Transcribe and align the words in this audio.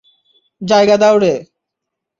জায়গা 0.61 0.95
দাও 0.97 1.15
রে। 1.17 1.33